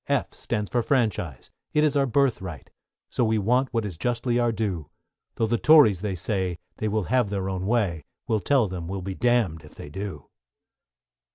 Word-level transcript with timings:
=F= 0.09 0.33
stands 0.33 0.67
for 0.71 0.81
Franchise, 0.81 1.51
it 1.75 1.83
is 1.83 1.95
our 1.95 2.07
birthright, 2.07 2.71
So 3.11 3.23
we 3.23 3.37
want 3.37 3.71
what 3.71 3.85
is 3.85 3.97
justly 3.99 4.39
our 4.39 4.51
due; 4.51 4.89
Tho' 5.35 5.45
the 5.45 5.59
Tories 5.59 6.01
they 6.01 6.15
say, 6.15 6.57
they 6.77 6.87
will 6.87 7.03
have 7.03 7.29
their 7.29 7.47
own 7.51 7.67
way, 7.67 8.05
We'll 8.27 8.39
tell 8.39 8.67
them, 8.67 8.87
we'll 8.87 9.03
be 9.03 9.13
damn'd 9.13 9.63
if 9.63 9.75
they 9.75 9.89
do. 9.91 10.25